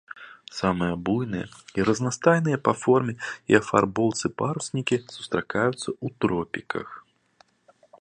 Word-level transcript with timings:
Самыя 0.59 0.93
буйныя 1.09 1.47
і 1.79 1.85
разнастайныя 1.89 2.57
па 2.69 2.73
форме 2.85 3.13
і 3.53 3.59
афарбоўцы 3.61 4.25
паруснікі 4.43 4.95
сустракаюцца 5.15 5.81
ў 5.81 6.07
тропіках. 6.23 6.87